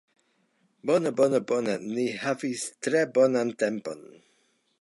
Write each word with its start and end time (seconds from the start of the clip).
Bone, 0.89 1.11
bone, 1.19 1.41
bone 1.51 1.75
ni 1.91 2.07
havis 2.23 2.67
tre 2.87 3.07
bonan 3.19 3.57
tempon 3.65 4.07